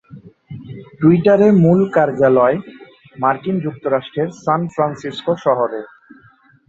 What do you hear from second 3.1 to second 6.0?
মার্কিন যুক্তরাষ্ট্রের San Francisco শহরে।